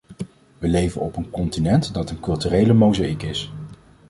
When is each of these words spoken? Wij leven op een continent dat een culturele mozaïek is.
Wij 0.57 0.69
leven 0.69 1.01
op 1.01 1.15
een 1.15 1.29
continent 1.29 1.93
dat 1.93 2.09
een 2.09 2.19
culturele 2.19 2.73
mozaïek 2.73 3.23
is. 3.23 3.51